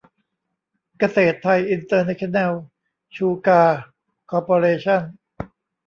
[0.99, 2.51] เกษตรไทย อินเตอร์เนชั่นแนล
[3.15, 3.79] ชูการ์
[4.29, 5.01] คอร์ปอเรชั่น